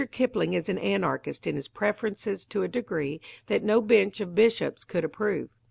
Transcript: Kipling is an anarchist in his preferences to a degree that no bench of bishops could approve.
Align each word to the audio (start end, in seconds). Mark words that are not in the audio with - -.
Kipling 0.09 0.53
is 0.53 0.67
an 0.67 0.79
anarchist 0.79 1.45
in 1.45 1.55
his 1.55 1.67
preferences 1.67 2.47
to 2.47 2.63
a 2.63 2.67
degree 2.67 3.21
that 3.45 3.61
no 3.63 3.81
bench 3.81 4.19
of 4.19 4.33
bishops 4.33 4.83
could 4.83 5.03
approve. 5.03 5.49